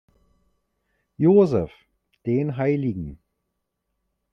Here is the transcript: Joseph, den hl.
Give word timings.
Joseph, 1.19 1.75
den 2.25 2.55
hl. 2.57 3.15